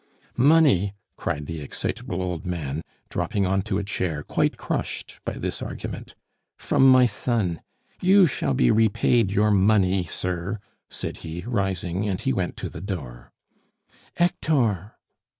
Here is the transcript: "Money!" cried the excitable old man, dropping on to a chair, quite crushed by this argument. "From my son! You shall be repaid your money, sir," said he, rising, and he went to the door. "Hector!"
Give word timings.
"Money!" 0.35 0.95
cried 1.15 1.45
the 1.45 1.61
excitable 1.61 2.23
old 2.23 2.43
man, 2.43 2.81
dropping 3.09 3.45
on 3.45 3.61
to 3.61 3.77
a 3.77 3.83
chair, 3.83 4.23
quite 4.23 4.57
crushed 4.57 5.19
by 5.25 5.33
this 5.33 5.61
argument. 5.61 6.15
"From 6.57 6.89
my 6.89 7.05
son! 7.05 7.61
You 8.01 8.25
shall 8.25 8.55
be 8.55 8.71
repaid 8.71 9.31
your 9.31 9.51
money, 9.51 10.03
sir," 10.05 10.57
said 10.89 11.17
he, 11.17 11.43
rising, 11.45 12.09
and 12.09 12.19
he 12.19 12.33
went 12.33 12.57
to 12.57 12.67
the 12.69 12.81
door. 12.81 13.31
"Hector!" 14.15 14.93